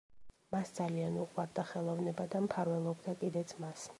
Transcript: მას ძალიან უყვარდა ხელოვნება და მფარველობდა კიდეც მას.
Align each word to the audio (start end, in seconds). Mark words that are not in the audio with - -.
მას 0.53 0.71
ძალიან 0.77 1.19
უყვარდა 1.25 1.67
ხელოვნება 1.73 2.27
და 2.35 2.43
მფარველობდა 2.47 3.17
კიდეც 3.25 3.57
მას. 3.65 3.89